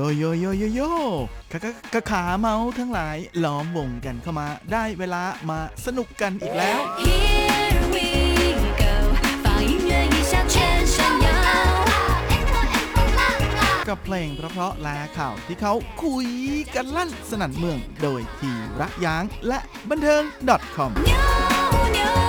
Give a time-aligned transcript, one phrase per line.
[0.16, 0.80] โยโยโย
[1.52, 8.06] ขากะกะขาเมาทั้งหลายล้อมวงกันเข้ามาได้เวลามาสนุกกันอีกแล้ว Here we
[8.80, 8.92] go，
[9.44, 10.56] 放音乐一响全
[10.94, 11.28] 身摇。
[13.88, 15.72] กับเพลงเพราะๆและข่าวที่เขา
[16.02, 16.28] คุย
[16.74, 19.58] กันลั่นสนั่นเมืองโดยทีระยางและ
[19.90, 20.22] บันเทิง
[20.76, 21.12] .com 扭
[21.96, 22.19] 扭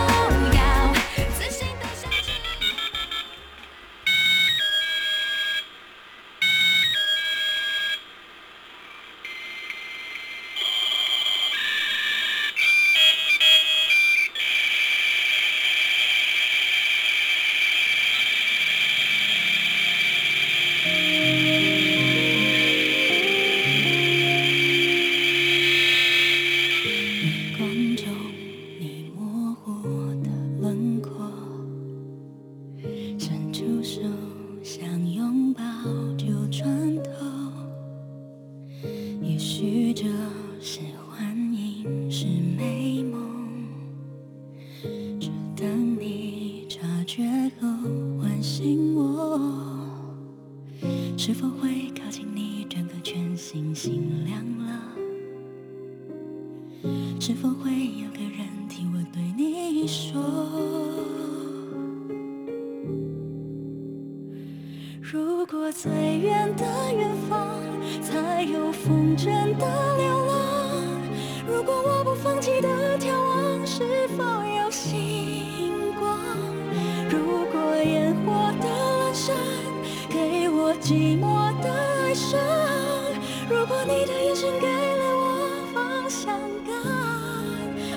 [83.52, 86.72] 如果你的眼神给了我方向感，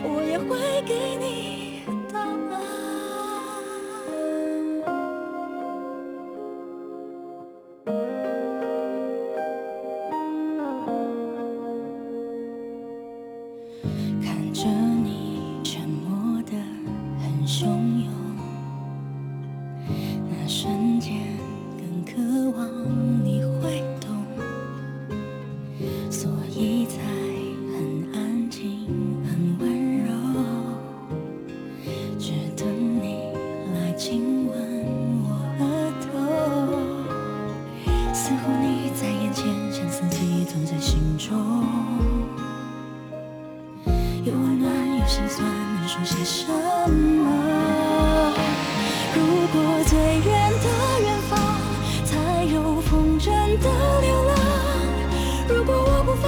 [0.04, 1.35] 我也会给你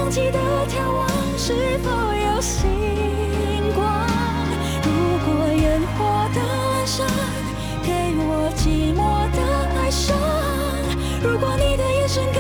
[0.08, 1.06] 不放弃的眺望，
[1.38, 2.64] 是否有星
[3.76, 3.84] 光？
[4.82, 4.90] 如
[5.26, 7.06] 果烟火的阑珊
[7.84, 9.42] 给我寂寞的
[9.76, 10.16] 哀伤，
[11.22, 12.40] 如果你的眼神给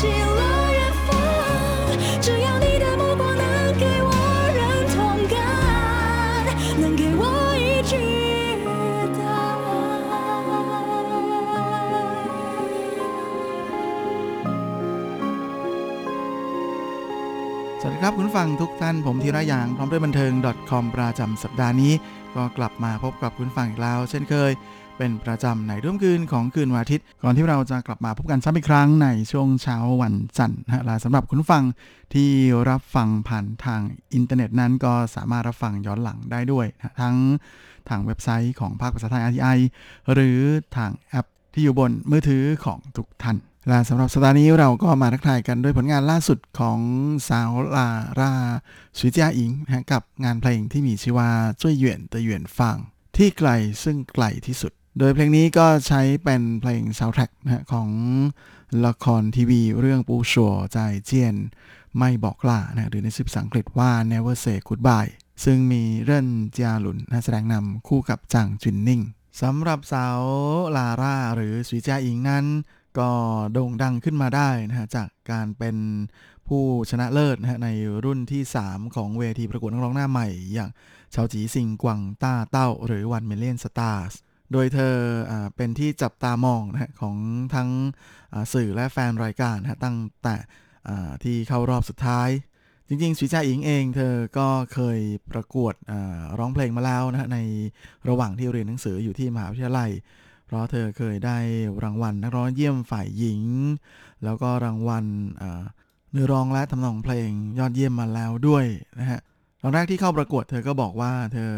[0.00, 0.06] 记
[0.38, 0.42] 了
[0.78, 1.08] 远方。
[2.24, 3.44] 只要你的目光能
[3.82, 4.10] 给我
[4.58, 4.60] 认
[4.94, 4.96] 同
[5.28, 5.36] 感，
[6.80, 7.22] 能给我
[7.58, 7.94] 一句
[9.18, 9.20] 答
[9.64, 9.66] 案。
[17.80, 20.32] สวัสดีครับคุณผู้ฟังทุกท่านผมธีระยางพร้อมด้วยบันเทิง
[20.70, 21.92] .com ประจำสัปดาห์นี้
[22.36, 24.52] ก็กลับมาพบกับคุณผู้ฟังอีกแล้ว เช่นเคย
[24.97, 31.63] เป็นประจำในรุ่มคืนของคืนวันอาทิตย์ ก่อนที่เราจะกลับมาพบกันซ้ำอีกครั้งในช่วงเช้าวันจันทร์นะและสำหรับคุณฟัง
[32.13, 32.29] ที่
[32.69, 33.81] รับฟังผ่านทาง
[34.13, 37.15] อินเทอร์เน็ตนั้นก็สามารถรับฟังย้อนหลังได้ด้วยนะทั้ง
[37.89, 39.57] ทางเว็บไซต์ของภาคภาษาไทย RTI
[40.13, 40.39] หรือ
[40.77, 43.37] ทางแอปที่อยู่บนมือถือของทุกท่าน
[43.67, 46.79] และสำหรับสัปดาห์นี้เราก็มาทักทายกันด้วยผลงานล่าสุดของ
[47.29, 48.33] สาวลาล่า
[48.97, 51.29] สวีเจียอิ๋งนะกับงานเพลงที่มีชื่อว่า
[51.61, 52.77] 最遠的遠方
[53.17, 53.49] ที่ไกล
[53.83, 57.89] ซึ่งไกลที่สุด โดยเพลงนี้ก็ใช้เป็นเพลงซาวด์แทร็กนะของ
[58.85, 61.35] ละครทีวีเรื่องปูชัวใจเจียน
[61.97, 65.11] ไม่บอกล่านะหรือในชื่อภาษาอังกฤษว่า Never Say Goodbye
[65.43, 69.01] ซึ่งมีเร่นเจียหลุนนักแสดงนำคู่กับจางจุนนิ่ง
[69.41, 70.19] สำหรับสาว
[70.75, 72.45] ลาร่าหรือสุจิยาอิงนั้น
[72.99, 73.09] ก็
[73.53, 75.75] โด่งดังขึ้นมาได้นะฮะจากการเป็น
[76.47, 77.69] ผู้ชนะเลิศนะฮะใน
[78.05, 80.69] รุ่นที่ 3 ของเวทีประกวดนักร้องหน้าใหม่ อย่าง
[81.13, 84.13] ชาวจีซิงกวังต้าเต้า หรือวันเมเลียนสตาร์ส
[84.51, 84.95] โดยเธอ
[85.31, 87.15] อเป็นที่จับตามองนะฮะของ
[87.55, 87.69] ทั้ง
[88.53, 90.35] สื่อและแฟนรายการนะตั้งแต่
[91.23, 92.29] ที่เข้ารอบสุดท้าย
[92.87, 94.99] จริงๆสุจาอิงเอง เธอก็เคย
[95.31, 95.73] ประกวด
[96.39, 97.37] ร้องเพลงมาแล้วนะฮะใน
[98.09, 99.91] ระหว่างที่เรียนหนังสืออยู่ที่มหาวิทยาลัย
[100.45, 101.37] เพราะเธอเคยได้
[101.83, 103.41] รางวัลนักร้องเยี่ยมฝ่ายหญิง
[104.23, 105.05] แล้วก็รางวัล
[106.11, 108.65] เนื้อร้องและทำนองเพลงยอดเยี่ยมมาแล้วด้วย
[108.99, 109.19] นะฮะ
[109.61, 111.53] ตอนแรกที่เข้าประกวดเธอก็บอกว่าเธอ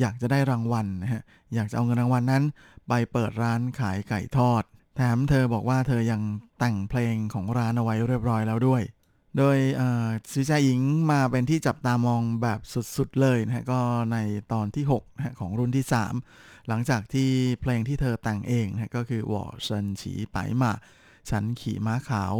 [0.00, 1.22] อยากจะได้รางวัลนะฮะ
[1.54, 2.44] อยากจะเอาเงินรางวัลนั้น
[2.88, 4.62] ไปเปิดร้านขายไก่ทอด
[4.96, 6.22] แถมเธอบอกว่าเธอยัง
[6.58, 8.82] แต่งเพลงของร้านเอาไว้เรียบร้อยแล้วด้วย
[9.38, 9.58] โดย
[10.32, 10.80] ซีจาหญิง
[11.12, 12.60] มาเป็นที่จับตามองแบบ
[12.96, 13.80] สุดๆเลยนะฮะก็
[14.12, 14.16] ใน
[14.52, 15.84] ตอนที่6นะะของรุ่นที่
[16.26, 17.30] 3 หลังจากที่
[17.60, 20.72] เพลงที่เธอแต่งเองนะฮะก็คือวอเซินฉีไปหมา
[21.30, 22.34] ฉันขี่ม้าขาว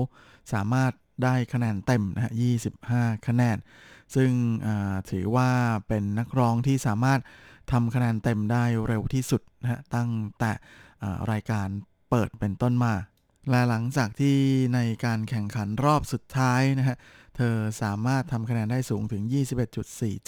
[0.53, 0.93] สามารถ
[1.25, 2.33] ได้คะแนนเต็มนะฮะ
[2.79, 3.57] 25 คะแนน
[4.15, 4.31] ซึ่ง
[5.11, 5.51] ถือว่า
[5.89, 7.21] เป็นนักร้องที่สามารถ
[7.73, 10.53] ทำคะแนนเต็มได้เร็วที่สุดนะฮะตั้งแต่
[11.31, 11.69] รายการ
[12.11, 12.95] เปิดเป็นต้นมา
[13.51, 14.37] และหลังจากที่
[14.75, 16.97] ในการแข่งขันรอบสุดท้ายนะฮะ
[17.37, 19.23] เธอสามารถทำคะแนนได้สูงถึง
[19.83, 20.27] 21.47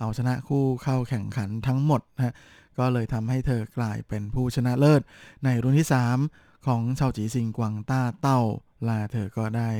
[0.00, 2.34] เอาชนะคู่เข้าแข่งขันทั้งหมดนะฮะ
[2.78, 5.02] ก็เลยทำให้เธอกลายเป็นผู้ชนะเลิศ
[5.44, 5.88] ในรุ่นที่
[6.26, 8.40] 3 ของชาวจีซิงกวางต้าเต้า
[8.84, 9.70] และเธอก็ได้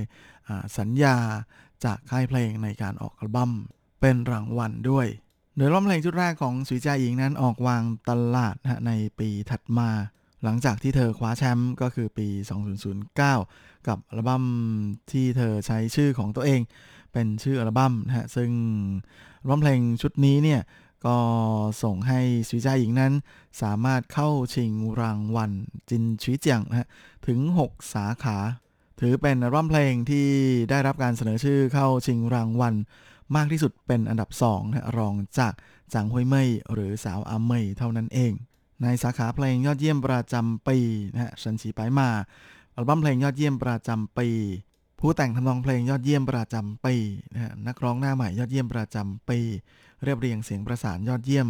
[0.78, 1.16] สัญญา
[1.84, 3.52] จากค่ายเพลงในการออกอัลบั้ม
[4.00, 5.06] เป็นรางวัลด้วย
[5.56, 9.90] โดยร้องเพลงชุดแรกของสุยจาหญิงนั้นออกวางตลาดนะในปีถัดมา
[10.42, 12.26] หลังจากที่เธอคว้าแชมป์ก็คือปี
[13.08, 14.44] 2009 กับอัลบั้ม
[15.10, 16.60] ที่เธอใช้ชื่อของตัวเอง
[17.12, 18.50] เป็นชื่ออัลบั้มนะฮะซึ่ง
[19.48, 20.60] ร้องเพลงชุดนี้เนี่ย
[21.06, 21.16] ก็
[21.82, 23.12] ส่งให้สุยจาหญิงนั้น
[23.62, 25.50] สามารถเข้าชิงรางวัล
[25.88, 26.88] จินชีเจียงนะฮะ
[27.26, 28.38] ถึง 6 สาขา
[29.04, 30.28] ถือเป็นอัลบั้มเพลงที่
[30.70, 32.74] ได้รับการเสนอชื่อเข้าชิงรางวัล
[33.36, 35.52] มากที่สุดเป็นอันดับ2นะฮะรองจาก
[35.92, 38.32] จางฮวยเม่ยหรือสาวอาเมยเท่านั้นเอง
[38.82, 40.78] ในสาขาเพลงยอดเยี่ยมประจำปี
[41.12, 42.08] นะฮะชันฉีไปมา
[42.74, 44.28] อัลบั้มเพลงยอดเยี่ยมประจำปี
[45.00, 46.94] ผู้แต่งทำนองเพลงยอดเยี่ยมประจำปี
[47.34, 49.38] นะฮะนักร้องหน้าใหม่ยอดเยี่ยมประจำปี
[50.02, 51.48] เรียบเรียงเสียงประสานยอดเยี่ยม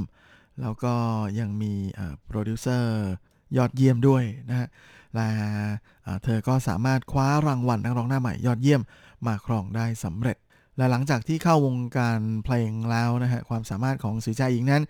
[0.60, 0.94] แล้วก็
[1.38, 1.72] ยังมี
[2.26, 3.08] โปรดิวเซอร์
[3.56, 4.68] ยอดเยี่ยมด้วยนะฮะ
[5.14, 5.28] และ
[6.24, 8.82] เธอก็สามารถคว้ารางวัลนักร้องหน้าใหม่ยอดเยี่ยม
[9.26, 10.36] มาครองได้สำเร็จ
[10.76, 14.82] และหลังจากที่เข้าวงการเพลงแล้วนะฮะความสามารถของสีจาหญิงนั้น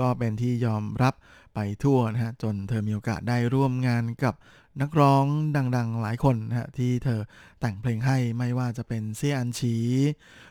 [0.00, 1.14] ก็เป็นที่ยอมรับ
[1.54, 4.34] ไปทั่วนะฮะจนเธอมีโอกาสได้ร่วมงานกับ
[4.80, 5.24] นักร้อง
[5.56, 7.20] ดังๆหลายคนนะฮะที่เธอ
[7.60, 9.76] แต่งเพลงให้ไม่ว่าจะเป็นเซี่ยอันฉี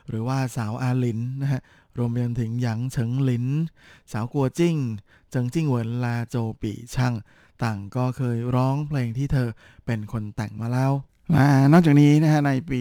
[0.10, 1.62] หรือว่าสาวอาลินนะฮะ
[1.98, 3.46] รวมไปถึงหยางเฉิงหลิน
[4.12, 4.76] สาวกัวจิ้ง
[5.32, 7.14] เจิงจิ้งเหวินลาโจปีช่าง
[7.64, 9.48] ต่างก็เคยร้องเพลงที่เธอ
[9.86, 10.92] เป็นคนแต่งมาแล้ว
[11.72, 12.80] นอกจากนี้นะฮะในปี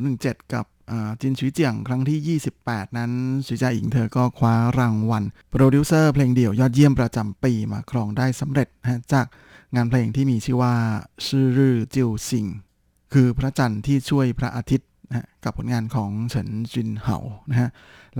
[0.00, 0.66] 2017 กับ
[1.20, 3.12] จินชุยเจียงครั้งที่ 28 นั้น
[3.46, 9.26] สุจาอิงเธอก็คว้ารางวัลโปรดิวเซอร์เพลงเดี่ยวยอดเยี่ยมประจำปีมาครองได้สำเร็จนะจาก
[9.74, 10.74] งานเพลงที่มีชื่อว่า
[11.26, 12.46] ชื่อรื่อจิวซิง
[13.12, 17.18] คือพระจันทร์ที่ช่วยพระอาทิตย์ นะกับผลงานของเฉินจินเหา
[17.50, 17.70] นะฮะ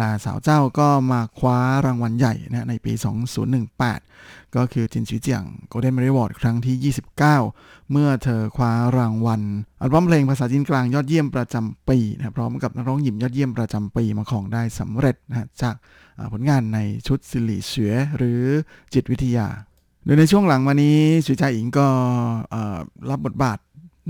[0.01, 2.93] ลาสาวเจ้าก็มาคว้ารางวัลใหญ่นะในปี
[3.75, 7.19] 2018 ก็คือจินชุยเจียง Golden Merit Award ครั้งที่ 29
[7.91, 9.43] เมื่อเธอคว้ารางวัล
[9.81, 15.75] อัลบั้มเพลงภาษาจีนกลางยอดเยี่ยมประจำปีนะพร้อมกับนักร้องหญิงยอดเยี่ยมประจำปีมาของได้สำเร็จนะจาก
[16.33, 18.43] ผลงานในชุดสิริเฉวยหรือ
[18.95, 19.47] จิตวิทยา
[20.05, 21.87] โดยในช่วงหลังมานี้สุจาอิงก็
[23.11, 23.59] รับบทบาท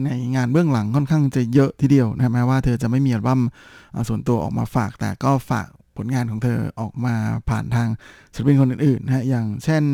[0.05, 3.41] ในงานเบื้องหลังค่อนข้างจะเยอะทีเดียวนะแม้ว่าเธอจะไม่มีอัลบั้ม
[3.95, 7.15] อ่าส่วนตัวออกมาฝาก แต่ก็ฝากผลงานของเธอออกมา
[7.49, 7.89] ผ่านทาง
[8.35, 9.85] ศิลปินคนอื่นๆนะฮะอย่างเช่น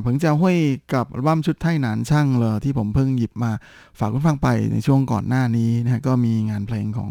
[0.00, 0.56] เผิงเจ้าห้วย
[0.94, 3.50] กับอัลบั้มชุดไทหนานช่างเลยที่ผมเพิ่งหยิบมา
[3.98, 7.10] ฝากคุณฟังไปในช่วงก่อนหน้านี้นะฮะก็มีงานเพลงของ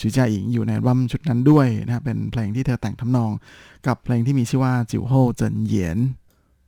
[0.00, 3.30] สุจาอิงอยู่ในอัลบั้มชุดนั้นด้วยนะฮะเป็นเพลงที่เธอแต่งทำนอง
[3.86, 5.98] กับเพลงที่มีชื่อว่าจิ๋วโฮเจินเหยียน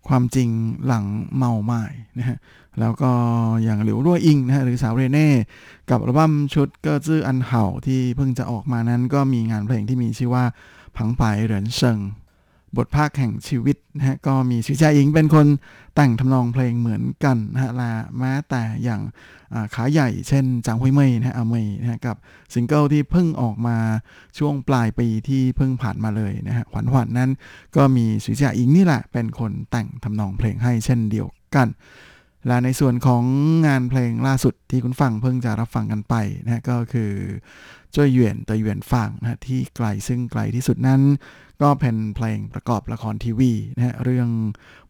[0.08, 0.48] ความจริง
[0.86, 1.04] หลัง
[1.36, 1.82] เมาไม้
[2.18, 2.38] นะฮะ
[2.80, 3.10] แล้วก็
[3.64, 5.28] อย่างหลิวรั่วอิงนะฮะหรือสาวเรเน่
[5.90, 10.44] กับอัลบั้มชุดเกอจื้ออันเห่าที่เพิ่งจะออกมานั้นก็มีงานเพลงที่มีชื่อว่า
[10.96, 11.98] ผังไปเหรินเซิง
[12.76, 15.46] บทภาคแห่งชีวิตนะฮะก็มีชิจาอิงเป็นคน
[15.94, 22.16] แต่งทำนองเพลงเหมือนกันนะฮะและแม้แต่อย่างาขาใหญ่เช่นจางฮุยเมยนะฮะอาเมยนะฮะกับ
[22.54, 23.76] ซิงเกิลที่เพิ่งออกมา
[24.38, 27.30] ช่วงปลายปีที่เพิ่งผ่านมาเลยนะฮะหวันหวันนั้น
[27.76, 31.68] ก็มีสุจาอิงนี่แหละเป็นคนแต่งทำนองเพลงให้เช่นเดียวกัน
[32.46, 33.24] และในส่วนของ
[33.66, 37.12] งานเพลงล่าสุดที่คุณฟังเพิ่งจะรับฟังกันไปนะก็คือ
[37.94, 41.02] จ้วยเหวียนเตยเหวียนฟังนะที่ไกลซึ่งไกลที่สุดนั้น
[41.62, 44.28] ก็เป็นเพลงประกอบละครทีวีนะฮะเรื่อง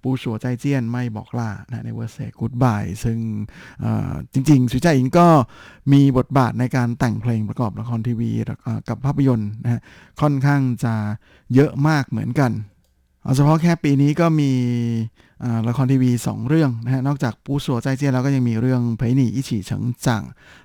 [0.03, 3.19] ปูชัวใจเจียนไม่บอกลานะในเวอร์เซกูดบายซึ่ง
[4.33, 5.29] จริงๆ สุจาอิงก็
[5.93, 8.31] มีบทบาทในการแต่งเพลงประกอบละครทีวี
[8.65, 9.81] ก็กับภาพยนตร์นะฮะ
[10.21, 10.95] ค่อนข้างจะ
[11.55, 12.53] เยอะมากเหมือนกัน
[13.25, 14.53] เอาเฉพาะแค่ปีนี้ก็มี
[15.69, 20.23] ละครทีวี 2 เรื่องนะฮะ นอกจากปูสัวใจเจียแล้วก็ยังมีเรื่องเพยหนีอิฉีเฉิงจัง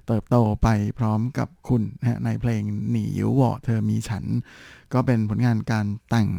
[0.07, 2.61] เติบโตไปพร้อมกับคุณนะฮะในเพลง
[2.91, 4.23] หนียิววอเธอมีฉัน
[4.93, 6.29] ก็เป็นผลงานการแต่ง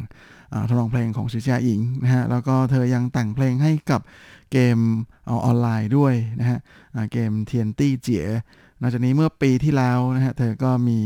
[0.68, 4.00] ทำนองเพลงของชิเจียอิงนะฮะ แล้วก็เธอยังแต่งเพลงให้กับ
[4.52, 4.78] เกม
[5.26, 6.58] เอออนไลน์ด้วยนะฮะ
[7.12, 8.24] เกมเทียนตี้เจีย
[8.80, 11.00] นอกจากนี้เมื่อปีที่แล้วนะฮะเธอก็มี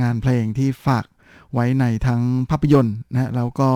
[0.00, 1.06] งานเพลงที่ฝาก
[1.54, 3.70] ไว้ในทั้งภาพยนตร์นะแล้วก็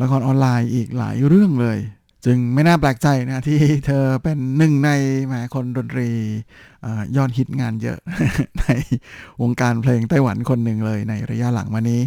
[0.00, 1.78] ละครออนไลน์อีกหลายเรื่องเลย
[2.24, 4.90] จึงไม่น่าแปลกใจนะที่เธอเป็นหนึ่งใน
[5.26, 6.08] แหมคนดนตรี
[7.16, 7.98] ยอดฮิตงานเยอะ
[8.60, 8.66] ใน
[9.42, 12.02] วงการเพลงไต้หวันคนหนึ่งเลยในระยะหลังมานี้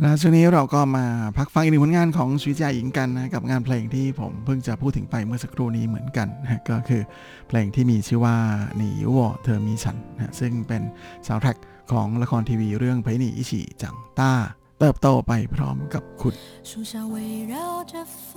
[0.00, 7.02] แล้วช่วงนี้เราก็มาพักฟังอีกหนึ่งผลงานของชีวิตจาหญิงกันนะกับงานเพลงที่ผมเพิ่งจะพูดถึงไปเมื่อสักครู่นี้เหมือนกันนะก็คือ
[7.48, 8.36] เพลงที่มีชื่อว่า
[8.76, 10.82] หนีวอเธอมีฉันนะซึ่งเป็น
[11.26, 11.56] ซาวด์แทร็ก
[11.91, 14.33] ของละครทีวีเรื่องเพยหนีอิชิจังต้า
[14.79, 16.33] เติบโตไปพร้อมกับคุณ
[16.69, 17.15] 树下围
[17.53, 17.55] 绕
[17.91, 17.93] 着
[18.27, 18.33] 风，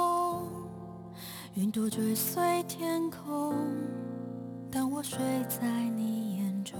[1.54, 2.75] 云朵追随天
[3.11, 3.18] 空。
[4.75, 5.18] 当我睡
[5.54, 5.61] 在
[5.99, 6.00] 你
[6.38, 6.72] 眼中，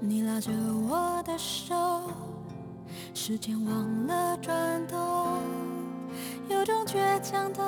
[0.00, 0.50] 你拉着
[0.88, 1.74] 我的手，
[3.12, 4.46] 时间忘了转
[4.86, 4.96] 动，
[6.48, 7.60] 有种倔强的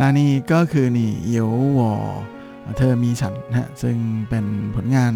[0.00, 1.92] และนี่ก็คือ你有我
[2.78, 3.96] เธอมีฉันนะฮะซึ่ง
[4.28, 4.44] เป็น
[4.76, 5.14] ผลงาน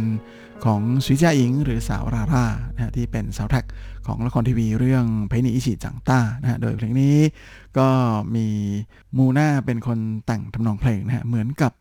[0.64, 3.64] ของสุจิยาอิง หรือสาวราร่านะฮะที่เป็นซาวแท็ก
[4.06, 7.16] ของละครทีวีเรื่อง陪你一起长大นะฮะโดยเพลงนี้
[7.78, 7.88] ก็
[8.34, 8.46] มี
[9.16, 11.72] มูน่าเป็นคนแต่งทำนองเพลงนะฮะเหมือนกับ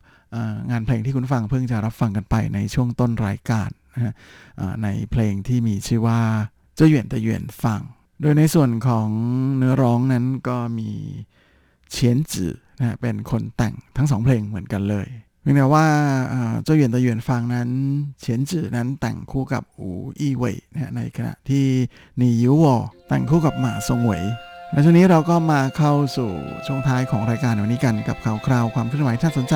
[0.72, 4.14] งานเพลงที่คุณฟังเพิ่งจะรับฟังกันไปในช่วงต้นรายการนะฮะ
[4.84, 6.20] ในเพลงที่มีชื่อว่า
[6.76, 7.82] เจ้าเหวียนตะเหวียนฟัง
[8.22, 9.08] โดยในส่วนของ
[9.58, 10.90] เนื้อร้องนั้นก็มี
[11.92, 15.08] เฉียนจื่อ นะเป็นคนแต่งทั้งสองเพลงเหมือนกันเลย
[15.42, 15.86] เพียงแต่ว่า
[16.64, 17.70] เจ้าเหวียนตะเหวียนฟังนั้น
[18.20, 19.90] เฉียนจื่อนั้นแต่งคู่กับอู
[20.20, 21.66] อี้เว่ยนะในขณะที่
[22.20, 22.76] นียิววอ
[23.08, 24.24] แต่งคู่กับหมาซงเหวย
[24.72, 26.32] และช่วงนี้เราก็มาเข้าสู่
[26.66, 29.56] ช่วงท้ายของรายการวันนี้กันกับข่าวคราวความเคลื่อนไหวที่น่าสนใจ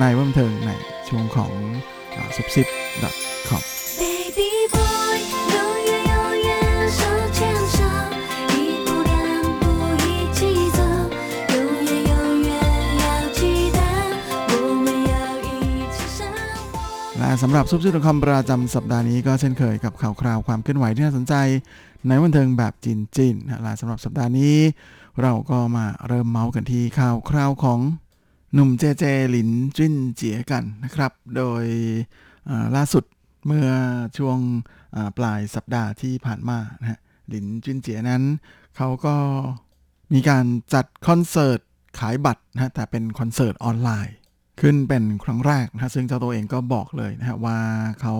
[0.00, 0.70] ในวันบันเทิงใน
[1.08, 1.52] ช่วงของ
[2.36, 2.66] ซุปซิป
[3.48, 3.62] .com
[4.00, 4.85] Baby boy，
[17.42, 21.34] สำหรับซุปซิลคอมประจำสัปดาห์นี้ก็เช่นเคยกับข่าวคราวความเคลื่อนไหวที่น่าสนใจ
[22.08, 24.56] ในวันเทิงแบบจีนจีนนะสำหรับสัปดาห์นี้
[25.22, 27.80] เราก็มาเริ่มเมาส์กันที่ข่าวคราวของ
[28.54, 31.64] หนุ่มเจเจหลินจิ้นเจียกันนะครับ โดย
[32.76, 33.04] ล่าสุด
[33.46, 33.68] เมื่อ
[34.18, 34.38] ช่วง
[35.16, 38.22] ปลายสัปดาห์ที่ผ่านมานะฮะหลินจิ้นเจียนั้น
[38.76, 39.16] เขาก็
[40.12, 41.60] มีการจัดคอนเสิร์ต
[41.98, 44.16] ขายบัตรนะแต่เป็นคอนเสิร์ตออนไลน์
[44.60, 47.58] ขึ้นเป็นครั้งแรกนะฮะซึ่งเจ้าตัวเองก็บอกเลยนะฮะว่า
[48.00, 48.16] เขา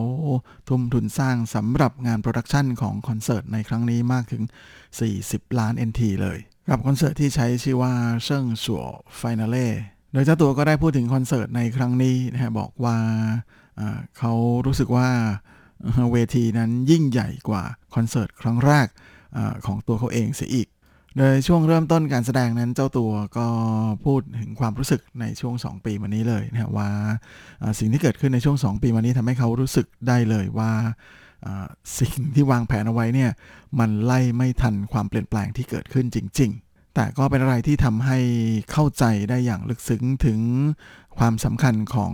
[0.68, 4.42] ทุ่มทุนสร้างสำหรับงาน production ของคอนเสิร์ตในครั้งนี้มากถึง
[5.00, 6.38] 40 ล้าน NT เลย
[6.68, 7.92] กับคอนเสิร์ตที่ใช้ชื่อว่า
[8.24, 8.84] เชิ่งสัว
[9.16, 9.68] ไฟนาเล่
[10.12, 12.98] โดยเจ้าตัวก็ได้พูดถึงคอนเสิร์ตในครั้งนี้นะฮะบอกว่า
[14.18, 14.32] เขา
[14.66, 15.08] รู้สึกว่า
[16.12, 17.64] เวทีนั้นยิ่งใหญ่กว่า
[17.94, 18.88] คอนเสิร์ตครั้งแรก
[19.36, 20.68] อของตัวเขาเองเสียอีก
[21.18, 23.46] โดยช่วงเริ่มต้นการแสดงนั้นเจ้าตัวก็
[24.04, 26.90] พูดถึงความรู้สึกในช่วง 2 ปีมานี้เลยนะว่า
[27.62, 30.72] อ่าสิ่งที่เกิดขึ้นในช่วง 2 ปีมานี้ทำให้เขารู้สึกได้เลยว่า
[31.98, 33.30] สิ่งที่วางแผนเอาไว้เนี่ย
[33.78, 38.18] มันไล่ไม่ทันความเปลี่ยนแปลงที่เกิดขึ้นจริง ๆ แต่ก็เป็นอะไรที่ทำให้
[38.72, 40.38] เข้าใจได้อย่างลึกซึ้งถึง
[41.18, 42.12] ความสำคัญของ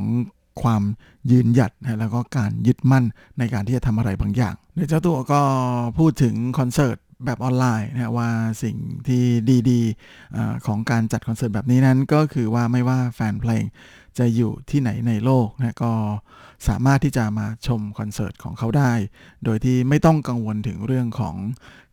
[0.63, 0.83] ความ
[1.31, 3.05] ยืนหยัดนะแล้วก็การยึดมั่น
[3.39, 5.41] ในการที่จะทำอะไรบางอย่างโดยเจ้าตัวก็
[5.99, 8.31] พูดถึงคอนเสิร์ต แบบออนไลน์นะว่า
[8.63, 8.77] สิ่ง
[9.09, 9.25] ที่
[9.71, 13.65] ดีๆของการจัดคอนเสิร์ตแบบนี้นั้นก็คือว่าไม่ว่าแฟนเพลง
[14.19, 15.93] จะอยู่ที่ไหนในโลกนะก็
[16.69, 18.93] สามารถที่จะมาชมคอนเสิร์ตของเขาได้
[19.45, 21.37] โดยที่ไม่ต้องกังวลถึงเรื่องของ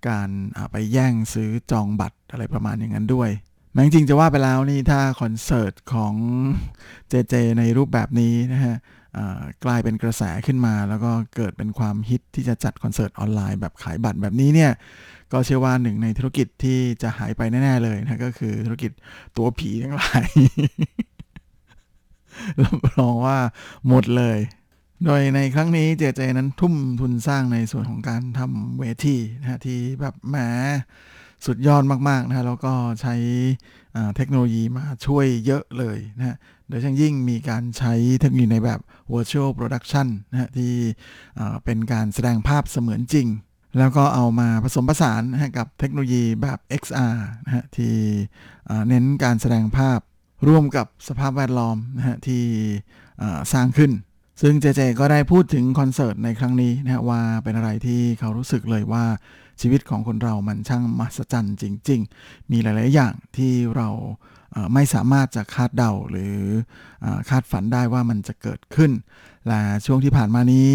[0.10, 0.30] การ
[0.72, 3.30] ไปแย่งซื้อจองบัตรอะไรประมาณอย่างนั้นด้วย
[3.74, 6.14] แม้จริงจะว่าไปแล้วนี่ถ้าคอนเสิร์ตของ
[7.10, 8.76] เจเจในรูปแบบนี้นะฮะ
[9.66, 14.72] กลายเป็นกระแสขึ้นมาแล้วก็เกิดเป็นความฮิตที่จะจัดคอนเสิร์ตออนไลน์แบบขายบัตรแบบนี้เนี่ย
[15.34, 18.92] ก็เชื่อว่าหนึ่งในธุรกิจที่จะหายไปแน่ ๆ เลยนะก็คือธุรกิจ
[19.38, 20.26] ตัวผีทั้งหลาย
[22.64, 23.38] รับรองว่า
[23.88, 24.40] หมดเลย
[25.06, 30.36] โดยในครั้งนี้เจเจนั้นทุ่มทุนสร้างในส่วนของการทำเวทีนะฮะที่แบบแหม
[31.46, 33.16] สุดยอดมากๆนะฮะแล้วก็ใช้
[34.16, 36.36] เทคโนโลยีมาช่วยเยอะเลยนะฮะ
[36.70, 38.80] โดยเฉพาะยิ่งมีการใช้เทคโนโลยีในแบบ
[39.14, 40.74] virtual production นะฮะที่
[41.66, 43.28] เป็นการแสดงภาพเสมือนจริง
[43.78, 47.96] แล้วก็เอามาผสมผสานนะฮะกับเทคโนโลยีแบบ XR นะฮะที่
[48.88, 50.00] เน้นการแสดงภาพ
[50.48, 52.44] ร่วมกับสภาพแวดล้อมนะฮะที่
[53.54, 53.92] สร้างขึ้น
[54.42, 59.06] ซึ่งเจเจก็ได้พูดถึงคอนเสิร์ตในครั้งนี้นะฮะว่าเป็นอะไรที่เขารู้สึกเลยว่า
[59.62, 63.88] ชีวิตของคนเรามันช่างมหัศจรรย์จริง ๆ มีหลาย ๆ อย่างที่เรา
[64.74, 66.38] ไม่สามารถจะคาดเดาหรือ
[67.30, 68.92] คาดฝันได้ว่ามันจะเกิดขึ้น
[69.48, 70.72] และช่วงที่ผ่านมานี้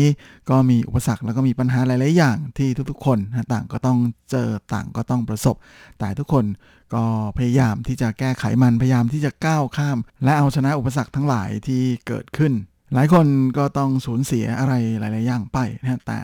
[0.51, 3.19] ก็มีอุปสรรคแล้วก็มีปัญหาหลาย ๆ อย่างที่ทุกๆ คน
[3.53, 3.99] ต่างก็ต้อง
[4.31, 5.57] เจอต่างก็ต้องประสบ
[5.99, 6.45] แต่ทุกคน
[6.95, 7.05] ก็
[7.39, 12.53] พยายามที่จะแก้ไขมันพยายามที่จะก้าวข้าม และเอาชนะอุปสรรคทั้งหลายที่เกิดขึ้น
[12.95, 13.27] หลายคน
[13.59, 16.19] ก็ต้องสูญเสียอะไรหลาย ๆ อย่างไปนะฮะแต่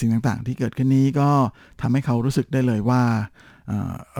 [0.00, 1.30] สิ่งต่าง ๆ ที่เกิดขึ้นนี้ก็
[1.80, 3.02] ทำให้เขารู้สึกได้เลยว่า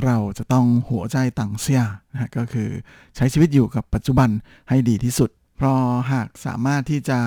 [0.05, 2.69] เราจะต้องหัวใจต่างเสียนะก็คือ
[3.17, 4.29] ใช้ชีวิตอยู่กับปัจจุบัน
[4.69, 5.79] ให้ดีที่สุด เพราะ
[6.13, 7.19] หากสามารถที่จะ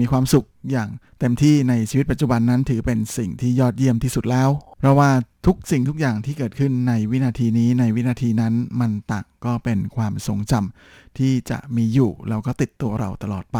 [0.00, 5.10] มีความสุขอย่างเต็มที่ในชีวิตปัจจุบันนั้นถือเป็นสิ่งที่ยอดเยี่ยมที่สุดแล้ว เพราะว่า
[5.46, 13.58] ทุกสิ่งทุกอย่างที่เกิดขึ้นในวินาทีนี้ในวินาทีนั้นมันต่างก็เป็นความทรงจำที่จะมีอยู่แล้วก็ติดตัวเราตลอดไป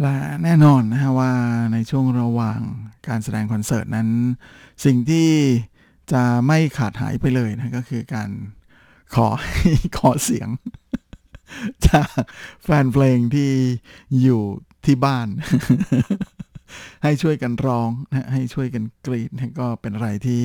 [0.00, 1.32] และแน่นอนนะฮะว่า
[1.72, 2.60] ในช่วงระหว่าง
[3.08, 4.08] การแสดงคอนเสิร์ตนั้น
[4.84, 5.28] สิ่งที่
[6.12, 8.30] จะไม่ขาดหายไปเลยนะก็คือการ
[9.14, 9.28] ขอ
[9.98, 10.48] ขอเสียง
[11.86, 12.08] จาก
[12.62, 13.50] แฟนเพลงที่
[14.22, 14.42] อยู่
[14.84, 15.28] ที่บ้าน
[17.02, 20.40] ให้ช่วยกันร้องนะให้ช่วยกันกรีดนะก็เป็นอะไรที่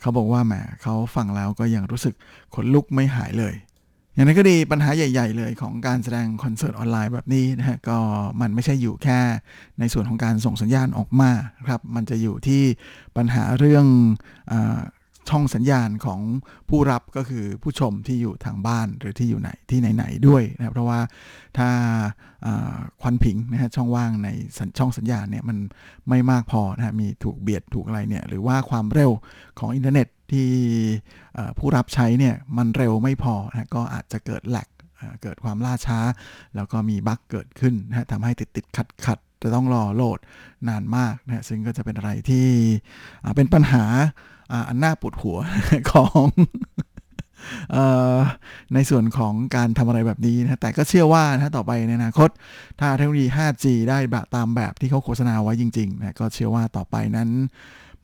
[0.00, 2.14] เขาบอกว่าแหมเขาฟังแล้วก็ยังรู้สึก
[2.54, 3.54] ขนลุกไม่หายเลย
[4.14, 7.98] อย่างนั้นก็ดีปัญหาใหญ่ ๆ เลยของการแสดงคอนเสิร์ตออนไลน์แบบนี้นะฮะก็
[8.40, 9.20] มันไม่ใช่อยู่แค่
[9.78, 11.30] ในส่วนของการส่งสัญญาณออกมา
[11.66, 12.62] ครับ มันจะอยู่ที่
[13.16, 13.86] ปัญหาเรื่อง
[14.52, 14.54] อ
[15.30, 16.20] ช่องสัญญาณของ
[16.68, 21.00] ผู้รับก็คือผู้ชมที่อยู่ทางบ้านหรือที่อยู่ไหนที่ไหนๆด้วยนะครับเพราะว่า
[21.58, 21.68] ถ้า
[23.00, 24.28] ควันผิงนะฮะช่องว่างใน
[24.78, 25.58] ช่องสัญญาณเนี่ยมัน
[26.08, 29.10] ไม่มากพอนะฮะมีถูกเบียดถูกอะไรเนี่ยหรือว่าความเร็ว
[29.58, 30.48] ของอินเทอร์เน็ตที่
[31.58, 34.68] ผู้รับใช้เนี่ยมันเร็วไม่พอนะฮะก็อาจจะเกิดแหลก
[35.22, 35.98] เกิดความล่าช้า
[36.56, 40.18] แล้วก็มีบั๊กเกิดขึ้นนะฮะทำให้ติดติดขัดขัดจะต้องรอโหลด
[40.68, 42.46] นานมากนะฮะซึ่งก็จะเป็นอะไรที่
[43.36, 43.84] เป็นปัญหา
[44.68, 45.38] อันน่าปวดหัว
[45.90, 46.26] ของ
[47.74, 47.76] อ
[48.74, 52.30] ในส่วนของการทำอะไรแบบนี้นะแต่ก็เชื่อว่านะต่อไปในอนาคต
[52.80, 57.28] ถ้าเทคโนโลยี 5G ได้แบบตามแบบที่เขาโฆษณาไว้จริงๆนะก็เชื่อว่าต่อไปนั้น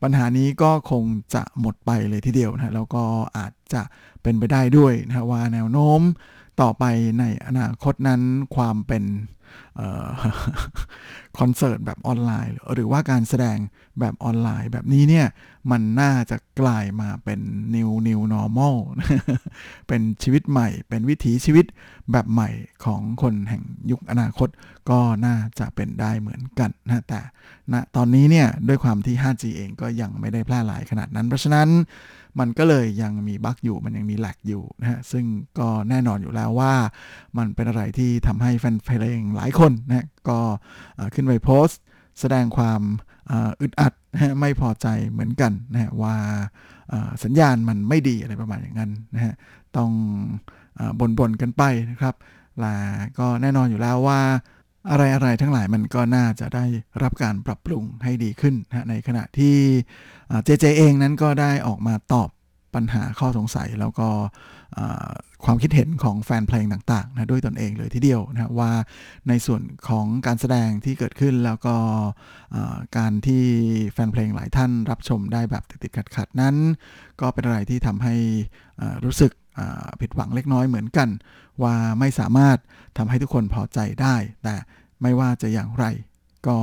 [0.01, 1.03] ปัญหานี้ก็คง
[1.35, 3.03] จะหมดไปเลยทีเดียวนะแล้วก็
[3.37, 3.81] อาจจะ
[4.23, 6.01] เป็นไปได้ด้วยนะว่าแนวโน้ม
[6.61, 6.83] ต่อไป
[7.19, 8.21] ในอนาคตนั้น
[8.55, 9.03] ความเป็น
[9.79, 10.07] ออ
[11.39, 13.57] คอนเสิร์ตแบบออนไลน์ หรือว่าการแสดง
[13.99, 15.27] แบบออนไลน์ แบบนี้เนี่ย
[15.71, 17.39] มันน่าจะกลายมาเป็น
[17.75, 18.75] new new normal
[19.87, 21.65] เป็นชีวิตใหม่ เป็นวิถีชีวิต
[22.11, 22.49] แบบใหม่
[22.85, 24.49] ของคนแห่งยุคอนาคต
[24.89, 27.19] ก็น่าจะเป็นได้เหมือนกันนะแต่
[27.73, 31.67] ณตอนนี้เนี่ยด้วยความที่ 5G เองก็ยังไม่ได้แพร่หลายขนาดนั้นเพราะฉะนั้น
[32.39, 35.25] มันก็เลยยังมีบั๊กอยู่มันยังมีแหลกอยู่นะฮะซึ่ง
[35.59, 36.73] ก็แน่นอนอยู่แล้วว่า
[37.37, 40.39] มันเป็นอะไรที่ทำให้แฟนเพลงหลายคนนะก็
[41.13, 41.79] ขึ้นไปโพสต์
[42.19, 42.81] แสดงความ
[43.61, 46.15] อึดอัดนะไม่พอใจเหมือนกันนะว่า
[47.23, 49.33] สัญญาณมันไม่ดีอะไรประมาณอย่างนั้นนะฮะ
[49.77, 49.91] ต้อง
[50.99, 52.15] บ่นๆกันไปนะครับ
[52.59, 52.75] และ
[53.19, 54.21] ก็แน่นอนอยู่แล้วว่า
[54.89, 56.65] อะไรอะไรทั้งหลายมันก็น่าจะได้
[57.03, 59.55] รับการปรับปรุงให้ดีขึ้นนะในขณะที่
[60.43, 62.29] เจเจเองนั้นก็ได้ออกมาตอบ
[62.75, 64.09] ปัญหาข้อสงสัยแล้วก็
[65.45, 68.71] ความคิดเห็นของแฟนเพลงต่างๆนะด้วยตนเองเลยทีเดียวนะว่า
[69.27, 71.75] ในส่วนของการแสดงที่เกิดขึ้นแล้วก็
[72.97, 73.45] การที่
[73.93, 76.55] แฟนเพลงหลายท่านรับชมได้แบบติดๆขัดๆนั้น
[77.21, 78.15] ก็เป็นอะไรที่ทำให้
[79.05, 79.31] รู้สึก
[80.01, 81.09] ผิดหวังเล็กน้อยเหมือนกัน
[81.63, 82.57] ว่าไม่สามารถ
[82.97, 84.55] ทำให้ทุกคนพอใจได้ แต่
[85.01, 85.85] ไม่ว่าจะอย่างไร
[86.47, 86.57] ก็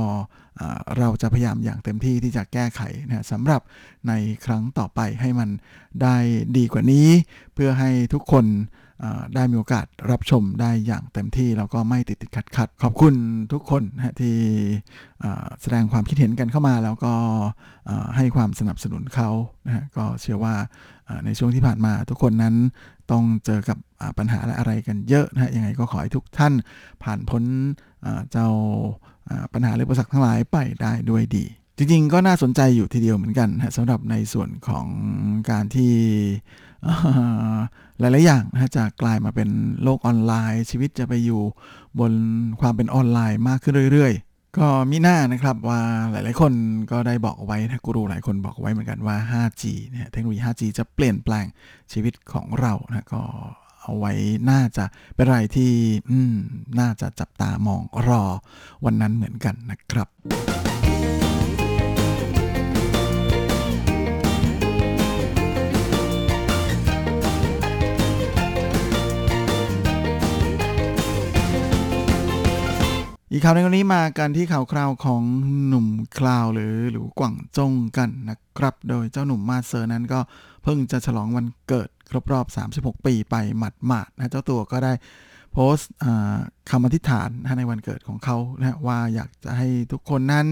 [0.97, 3.61] เราจะพยายามอย่างเต็มที่ที่จะแก้ไขนะสำหรับ
[4.07, 4.13] ใน
[4.45, 5.49] ครั้งต่อไปให้มัน
[6.03, 6.17] ได้
[6.57, 7.07] ดีกว่านี้
[7.53, 8.45] เพื่อให้ทุกคน
[9.35, 13.13] ได้มีโอกาสรับชมได้อย่างเต็มที่แล้วก็ไม่ติดติดขัดขัดขอบคุณ
[13.53, 14.35] ทุกคนนะที่
[15.61, 17.13] แสดงความคิดเห็นกันเข้ามา แล้วก็
[18.15, 19.29] ให้ความสนับสนุนเขา
[19.65, 20.55] นะก็เชื่อว่า
[21.25, 22.55] ในช่วงที่ผ่านมาทุกคนนั้น
[23.11, 23.77] ต้องเจอกับ
[24.17, 26.53] ปัญหาและอะไรกันเยอะนะฮะยังไงก็ขอให้ทุกท่าน
[27.03, 27.43] ผ่านพ้น
[28.31, 28.47] เจ้า
[29.53, 31.45] ปัญหาหรืออุปสรรคทั้งหลายไปได้ด้วยดี
[31.77, 34.87] จริงๆ ก็น่าสนใจอยู่ทีเดียวเหมือนกันนะสำหรับในส่วนของ
[35.49, 35.93] การที่
[37.99, 39.49] หลายๆอย่างนะจะกลายมาเป็น
[39.83, 41.41] โลกออนไลน์ ชีวิตจะไปอยู่
[41.99, 42.11] บน
[42.61, 46.53] ความเป็นออนไลน์มากขึ้นเรื่อยๆ ก็มีหน้านะครับว่าหลายๆคน
[46.91, 51.45] ก็ได้บอกไว้นะกูรูหลายคนบอกไว้เหมือนกันว่า 5G เนี่ยเทคโนโลยี 5G จะเปลี่ยนแปลง
[51.91, 53.21] ชีวิตของเรานะก็
[53.81, 54.13] เอาไว้
[54.51, 54.85] น่าจะ
[55.15, 55.71] เป็นอะไรที่
[56.79, 58.23] น่าจะจับตามองรอ
[58.85, 60.07] วันนั้นเหมือนกันนะครับ
[73.37, 75.23] อีกข่าวในวันนี้มากันที่ข่าวคราวของ
[75.67, 80.19] หนุ่มคลาวหรือหรือกว่างจงกันนะครับ โดยเจ้าหนุ่มมาเซอร์นั้นก็
[80.63, 82.45] เพิ่งจะฉลองวันเกิดครบรอบ
[82.75, 84.93] 36 ปีไปหมัดหมาดนะเจ้าตัวก็ได้
[85.53, 85.89] โพสต์
[86.69, 90.47] คำอธิษฐานในวันเกิดของเขานะว่าอยากจะให้ทุกคนนั้น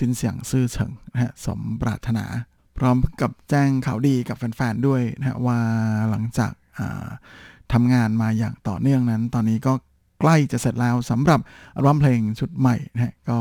[0.00, 2.24] สินเสียงซื่อเฉิงนะสมปรารถนา
[2.78, 5.58] พร้อมกับแจ้งข่าวดีกับแฟนๆด้วยนะว่า
[6.10, 6.52] หลังจาก
[7.72, 9.72] ทำงานมาอย่างต่อเนื่องนั้น ตอนนี้ก็
[10.20, 11.40] ใกล้จะเสร็จแล้วสำหรับ
[11.76, 13.38] อัลบั้มเพลงชุดใหม่นะก็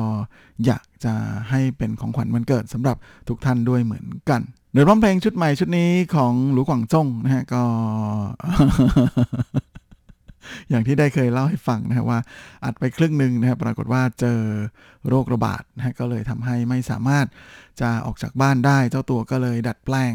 [0.66, 1.14] อยากจะ
[1.50, 7.64] ให้เป็นของขวัญวันเกิดสำหรับทุกท่านด้วยเหมือนกันโดยอัลบั้มเพลงชุดใหม่ชุดนี้ของหลูกวางจงนะฮะก็
[10.70, 12.20] อย่างที่ได้เคยเล่าให้ฟังนะฮะว่า
[12.66, 14.40] อัดไปครึ่งหนึ่งนะครับปรากฏว่าเจอ
[15.08, 17.26] โรคระบาดนะฮะก็เลยทำให้ไม่สามารถ
[17.82, 20.14] จะออกจากบ้านได้ เจ้าตัวก็เลยดัดแปลง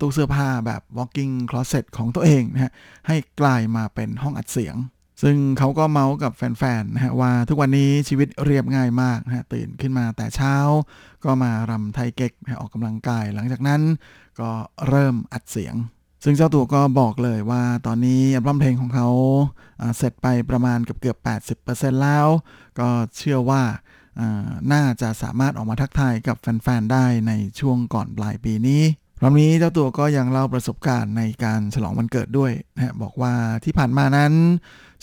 [0.00, 2.72] ตู้เสื้อผ้าแบบ walking closet ของตัวเองนะฮะ
[3.06, 4.76] ให้กลายมาเป็นห้องอัดเสียง
[5.24, 10.54] ซึ่งเขาก็เมาส์กับแฟนๆนะฮะว่าทุกวันนี้ชีวิตเรียบง่ายมากนะฮะตื่นขึ้นมาแต่เช้า
[11.24, 13.80] ก็มารำไทยเก๊กนะออกกำลังกาย หลังจากนั้น
[14.40, 14.50] ก็
[14.88, 15.74] เริ่มอัดเสียง
[16.24, 19.08] ซึ่งเจ้าตัวก็บอกเลยว่าตอนนี้อัลบั้มเพลงของเขา
[19.96, 21.18] เสร็จไปประมาณเกือบเกือบ
[21.60, 22.26] 80%แล้ว
[22.78, 23.62] ก็เชื่อว่า
[24.72, 28.82] น่าจะสามารถออกมาทักทายกับแฟนๆได้ในช่วงก่อนปลายปีนี้
[29.18, 33.34] พร้อมนี้เจ้าตัวก็ยังเล่าประสบการณ์ในการฉลองวันเกิดด้วยนะบอกว่า
[33.64, 34.32] ที่ผ่านมานั้น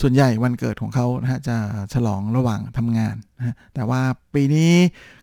[0.02, 1.58] ส่วนใหญ่วันเกิดของเขานะฮะจะ
[1.94, 4.02] ฉลองระหว่างทำงานนะฮะแต่ว่า
[4.34, 4.72] ปีนี้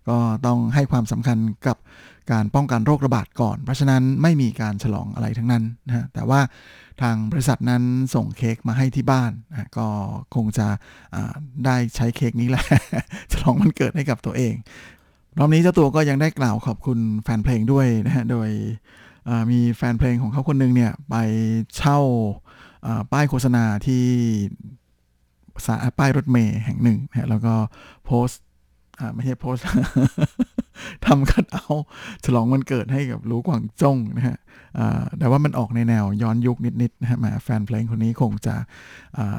[0.08, 1.76] ก็ต้องให้ความสำคัญกับ
[2.32, 6.40] การป้องกันโรคระบาดก่อน เพราะฉะนั้นไม่มีการฉลองอะไรทั้งนั้นนะฮะแต่ว่า
[7.02, 7.82] ทางบริษัทนั้น
[8.14, 9.88] ส่งเค้กมาให้ที่บ้านนะก็
[10.34, 10.66] คงจะ
[11.66, 12.64] ได้ใช้เค้กนี้แหละ
[13.32, 14.54] ฉลองวันเกิดให้กับตัวเอง
[15.38, 18.50] รอบนี้เจ้าตัวก็ยังได้กล่าวขอบคุณแฟนเพลงด้วยนะฮะโดย
[19.50, 21.14] มีแฟนเพลงของเขาคนนึงเนี่ยไป
[21.76, 21.98] เช่า
[23.12, 24.04] ป้ายโฆษณาที่
[25.66, 27.54] สาป้ายรถเมย์แห่งหนึ่งนะแล้วก็
[28.04, 28.28] โพส
[29.14, 29.56] ไม่ใช่โพส
[31.06, 31.66] ทำคัดเอา
[32.24, 34.36] ฉลองวันเกิดให้กับรู้กวางจงนะฮะ
[35.18, 38.54] แต่ว่ามันออกในแนวย้อนยุคนิดๆนะฮะแฟนเพลงคนนี้คงจะ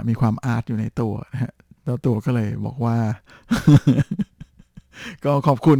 [0.08, 1.54] มีความอาร์ตอยู่ในตัวนะฮะ
[1.86, 2.98] แล้วตัวก็เลยบอกว่า
[5.26, 5.80] ก็ขอบคุณ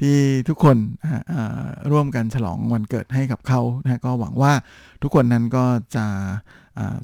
[0.00, 0.16] ที่
[0.48, 0.76] ทุกคน
[1.90, 4.52] ร่วมกันฉลองวันเกิดให้กับเขานะฮะก็หวังว่า
[5.02, 5.64] ทุกคนนั้นก็
[5.96, 6.06] จะ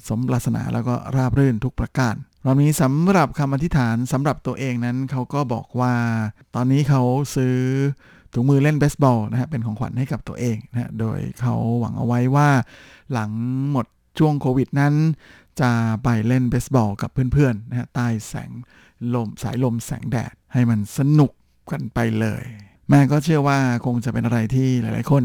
[0.07, 2.15] สมปรารถนาแล้วก็ราบรื่นทุกประการ
[2.45, 5.93] รอบนี้สำหรับคำอธิษฐานสำหรับตัวเองนั้นเขาก็บอกว่า
[6.55, 7.01] ตอนนี้เขา
[7.35, 7.57] ซื้อ
[8.33, 12.49] ถุงมือเล่นเบสบอลนะฮะเป็นของขวัญให้กับตัวเองนะฮะโดยเขาหวังเอาไว้ว่า
[13.11, 13.31] หลัง
[13.71, 13.85] หมด
[14.19, 14.93] ช่วงโควิดนั้น
[15.61, 15.71] จะ
[16.03, 18.49] ไปเล่นเบสบอลกับเพื่อนๆนะฮะใต้แสง
[19.13, 21.31] ลมสายลมแสงแดดให้มันสนุก
[21.71, 22.43] กันไปเลย
[22.89, 25.23] แม่ก็เชื่อว่าคงจะเป็นอะไรที่หลาย ๆ คน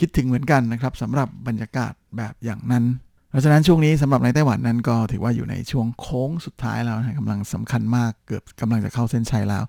[0.00, 2.84] คิดถึงเหมือนกันนะครับสำหรับบรรยากาศแบบอย่างนั้น
[3.30, 9.64] เพราะฉะนั้นช่วงนี้สำหรับในไต้หวันนั้นก็ถือว่าอยู่ในช่วงโค้งสุดท้ายแล้วนะกำลังสำคัญมากเกือบกำลังจะเข้าเส้นชัยแล้ว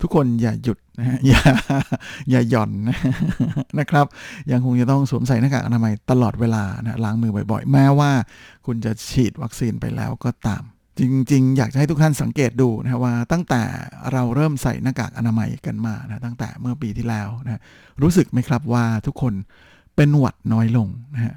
[0.00, 1.40] ทุกคนอย่าหยุดนะฮะอย่า
[2.30, 2.98] อย่าหย่อนนะ
[3.78, 4.06] นะครับ
[4.50, 8.10] ยังคงจะต้องสวมใส่หน้ากากอนามัยตลอดเวลานะล้างมือบ่อย ๆ แม้ว่า
[8.66, 10.62] คุณจะฉีดวัคซีนไปแล้วก็ตาม
[10.98, 11.00] จ
[11.32, 13.62] ริง ๆ อยากจะให้ทุกท่านสังเกตดูนะว่าตั้งแต่
[14.12, 17.60] เราเริ่มใส่หน้ากากอนามัยกันมานะตั้งแต่เมื่อปีที่แล้วนะ
[18.02, 19.34] รู้สึกไหมครับว่าทุกคน
[19.96, 21.34] เป็นหวัดน้อยลงนะฮะ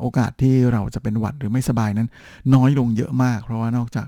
[0.00, 2.08] โอกาสที่เราจะเป็นหวัดหรือไม่สบายนั้น
[2.54, 4.06] น้อยลงเยอะมาก เพราะว่านอกจาก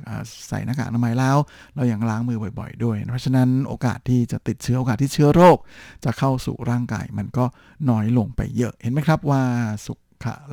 [0.48, 1.36] ใส่หน้ากากอนามัยแล้ว
[1.76, 5.58] เรายังล้างมือบ่อย ๆ ด้วย เพราะฉะนั้นโอกาสที่จะติดเชื้อโอกาสที่เชื้อโรค
[6.04, 7.44] จะเข้าสู่ร่างกายมันก็
[7.90, 9.42] น้อยลงไปเยอะเห็นไหมครับว่า
[9.86, 9.98] สุข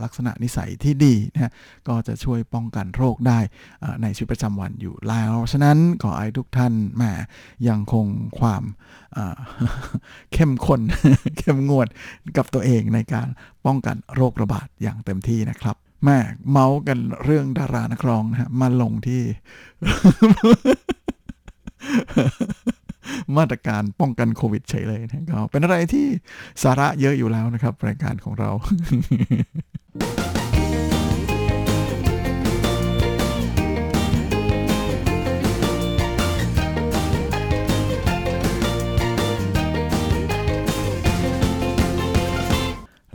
[0.04, 1.54] ลักษณะนิสัยที่ดีนะ
[1.88, 3.40] ก็จะช่วยป้องกันโรคได้
[4.02, 7.04] ในชีวิตประจำวันอยู่แล้ว ฉะนั้นขอให้ทุกท่านแหม
[7.68, 8.06] ยังคง
[8.40, 8.64] ความ
[10.34, 10.82] เข้มข้น
[11.38, 11.88] เข้มงวด
[12.38, 13.28] กับตัวเองในการ
[13.66, 16.18] ป้องกันโรคระบาดอย่างเต็มที่นะครับแม่
[16.50, 19.22] เมาส์กันเรื่องดารานักร้องนะฮะมาลงที่
[23.38, 26.06] มาตรการป้องกันโควิดเฉยเลยนะก็เป็นอะไรที่
[26.64, 28.50] สาระเยอะอยู่แล้วนะครับ รายการของเรา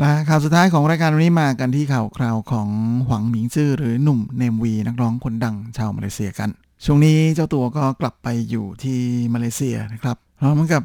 [0.00, 2.68] และข่าวสุดท้ายของรายการวันนี้มากันที่ข่าวคราวของ
[3.06, 6.50] หวังหมิงซื่อหรือหนุ่มเนมวีนักร้องคนดังชาวมาเลเซียกัน
[6.86, 8.98] ช่วงนี้เจ้าตัวก็กลับไปอยู่ที่
[9.34, 10.82] มาเลเซียนะครับ พร้อมกับ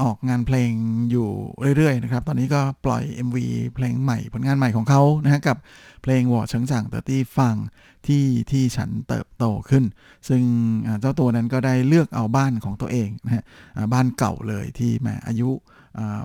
[0.00, 0.72] ออกงานเพลง
[1.10, 1.28] อยู่
[1.76, 3.36] เรื่อยๆนะครับ ตอนนี้ก็ปล่อย MV
[3.74, 5.56] เพลงใหม่ผลงานใหม่ของเขานะฮะกับ
[6.02, 7.54] เพลง我成长的地方
[8.06, 9.84] ที่ที่ฉันเติบโตขึ้น
[10.28, 10.42] ซึ่ง
[11.00, 13.44] เจ้าตัวนั้นก็ได้เลือกเอาบ้านของตัวเองนะฮะ
[13.92, 15.50] บ้านเก่าเลยที่แหมอายุ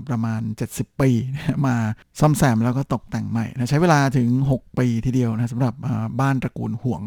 [0.07, 1.75] ประมาณ 70 ปีนะมา
[2.19, 5.73] ซ่อมแซมแล้วก็ตกแต่งใหม่นะใช้เวลาถึง 6 ปีทีเดียวนะสำหรับ
[6.21, 7.01] บ้านตระกูลห่วง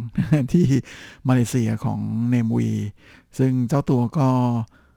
[0.53, 0.67] ที่
[1.29, 2.01] มาเลเซียของ
[2.31, 2.71] เนมวี
[3.39, 4.29] ซึ่งเจ้าตัวก็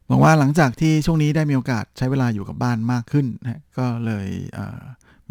[0.09, 4.57] บอกว่าหลังจากที่ช่วงนี้ได้มีโอกาสใช้เวลาอยู่กับบ้านมากขึ้นนะก็เลยเ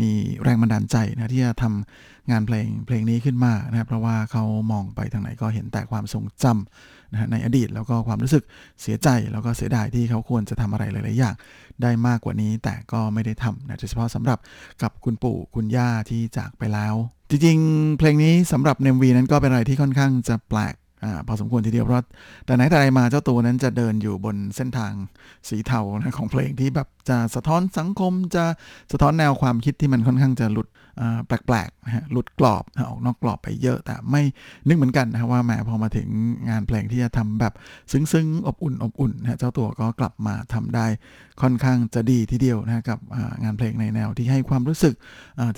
[0.00, 0.10] มี
[0.42, 8.44] แรงบันดาลใจนะที่จะทำงานเพลงเพลงนี้ขึ้นมานะเพราะว่าเขามองไปทางไหนก็เห็นแต่ความทรงจำนะในอดีตแล้วก็ความรู้สึก
[8.82, 11.34] เสียใจแล้วก็เสียดายที่เขาควรจะทำอะไรหลายๆอย่าง
[11.82, 14.38] ได้มากกว่านี้แต่ก็ไม่ได้ทำนะโดยเฉพาะสำหรับ
[14.82, 16.94] กับคุณปู่คุณย่าที่จากไปแล้ว
[17.30, 22.04] จริงๆ เพลงนี้สำหรับเนมวีนั้นก็เป็นอะไรที่ค่อนข้างจะแปลก อาพอสมควรทีเดียวเพราะ
[22.46, 24.92] แต่ไหนแต่ไรมาเจ้าตัวนั้นจะเดินอยู่บนเส้นทาง
[25.48, 28.44] สีเทานะของเพลงที่แบบจะสะท้อนสังคมจะ
[28.92, 30.68] สะท้อนแนวความคิดที่มันค่อนข้างจะหลุด
[31.26, 34.22] แปลกๆนะฮะหลุดกรอบออกนอกกรอบไปเยอะแต่ไม่
[34.66, 36.08] นึกเหมือนกันนะว่าแหมพอมาถึง
[36.48, 37.52] งานเพลงที่จะทำแบบ
[37.92, 40.86] ซึ้งๆ อบอุ่นอบอุ่นนะเจ้าตัวก็กลับมาทำได้
[41.42, 42.98] ค่อนข้างจะดีทีเดียวนะกับ
[43.42, 44.94] งานเพลงในแนวที่ให้ความรู้สึก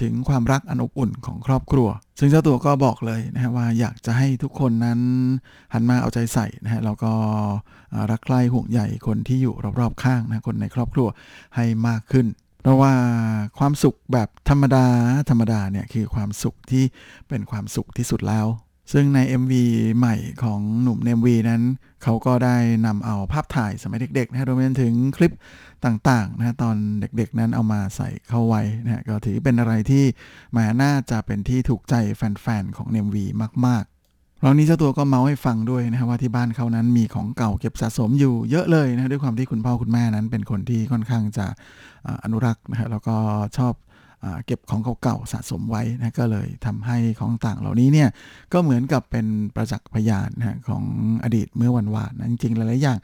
[0.02, 5.00] ถึงความรักอันอบอุ่นของครอบครัว ซึ่งเจ้าตัวก็บอกเลยนะฮะว่าอยากจะให้ทุกคนนั้น
[5.72, 7.12] หันมาเอาใจใส่นะฮะแล้วก็
[8.10, 11.08] รักใคร่ห่วงใยคนที่อยู่รอบๆข้างนะคนในครอบครัว
[11.56, 12.26] ให้มากขึ้น
[12.62, 12.94] เพราะว่า
[13.58, 14.86] ความสุขแบบธรรมดา
[15.30, 16.84] ธรรมดาเนี่ยคือความสุขที่
[17.28, 18.46] เป็นความสุขที่สุดแล้ว
[18.92, 19.52] ซึ่งใน MV
[19.96, 21.62] ใหม่ของหนุ่มเนมวีนั้น
[22.02, 25.32] เขาก็ได้นำเอาภาพถ่ายสมัยเด็กๆนะรวมไปถึงคลิป
[25.84, 30.04] ต่างๆนะฮะตอนเด็กๆนั้นเอามาใส่เข้าไว้นะฮะก็ถือเป็นอะไรที่
[30.52, 33.24] แหมาน่าจะเป็นที่ถูกใจแฟนๆของเนมวี
[33.66, 33.99] มากๆ
[34.42, 41.46] ครั้งนี้เจ้าตัวก็เมาให้ฟังด้วยนะครับว่าที่บ้านเขานั้นมีของเก่าเก็บสะสมอยู่เยอะเลยนะด้วยความที่คุณพ่อคุณแม่นั้นเป็นคนที่ค่อนข้างจะ
[42.24, 43.16] อนุรักษ์นะฮะแล้วก็
[43.58, 43.74] ชอบ
[44.24, 48.08] อเก็บของเก่าๆสะสมไว้นะก็เลยทำให้ของต่างเหล่านี้เนี่ย
[48.52, 50.84] ก็เหมือนกับเป็นประจักษ์พยานนะของ
[51.24, 52.98] อดีตเมื่อวันวานนะจริงๆหลายๆอย่าง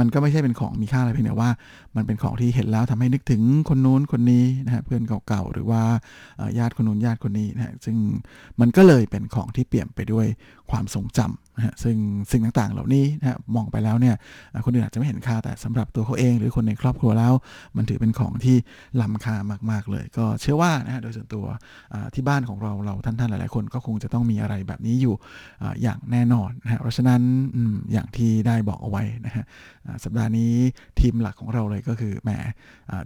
[0.00, 1.50] มันก็ไม่ใช่เป็นของมีค่าอะไรเพียงแต่ว่า
[1.96, 5.82] มันเป็นของที่เห็นแล้วทำให้นึกถึงคนนู้นคนนี้นะฮะเพื่อนเก่าๆหรือว่า
[6.58, 7.96] ญาติคนนู้นญาติคนนี้นะฮะซึ่ง
[8.60, 10.26] มันก็เลยเป็นของที่เปลี่ยมไปด้วย
[10.70, 11.96] ความทรงจำนะฮะซึ่ง
[12.32, 14.14] สิ่งต่างๆ เหล่านี้นะฮะมองไปแล้วเนี่ย
[14.64, 17.32] คนอื่นอาจจะไม่เห็นค่าแต่สำหรับตัวเขาเอง หรือคนในครอบครัวแล้ว
[17.76, 18.56] มันถือเป็นของที่
[19.00, 19.36] ล้ำค่า
[19.70, 21.44] มากๆเลย ก็เชื่อว่านะฮะโดยส่วนตัว
[22.14, 25.14] ที่บ้านของเราเราท่านๆหลายๆคนก็คงจะต้องมีอะไรแบบนี้อยู่
[25.82, 27.20] อย่างแน่นอนนะฮะเพราะฉะนั้น
[27.92, 29.44] อย่างที่ได้บอกเอาไว้นะฮะ
[30.04, 30.54] สัปดาห์นี้
[31.00, 32.30] ทีมหลักของเราเลยก็คือแหม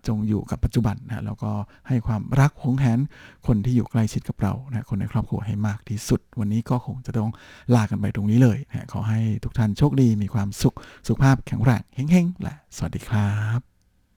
[0.07, 1.53] จงอยู่กับปัจจุบันนะแล้วก็
[1.89, 2.99] ให้ความรักหวงแหน
[3.47, 7.31] คนที่อยู่ใกล้ชิดกับเรานะคนในครอบครัวให้มากที่สุด วันนี้ก็คงจะต้อง
[7.75, 13.72] ลากันไปตรงนี้เลยนะขอให้ทุกท่านโชคดีมีความสุขสุขภาพแข็งแรงเฮ้งๆและสวัสดีครับ